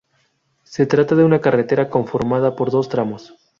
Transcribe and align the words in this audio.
Se 0.63 0.87
trata 0.87 1.13
de 1.13 1.23
una 1.23 1.41
carretera 1.41 1.91
conformada 1.91 2.55
por 2.55 2.71
dos 2.71 2.89
tramos. 2.89 3.35